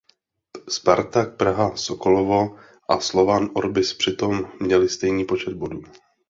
Spartak 0.75 1.37
Praha 1.37 1.67
Sokolovo 1.77 2.57
a 2.89 2.99
Slovan 2.99 3.49
Orbis 3.53 3.93
přitom 3.93 4.51
měly 4.61 4.89
stejný 4.89 5.25
počet 5.25 5.53
bodů. 5.53 5.81